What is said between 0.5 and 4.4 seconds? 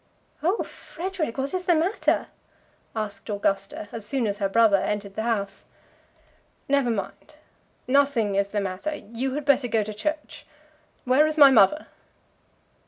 Frederic, what is the matter?" asked Augusta, as soon as